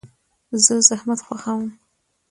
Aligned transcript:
زه 0.63 0.73
زحمت 0.87 1.19
خوښوم. 1.27 1.65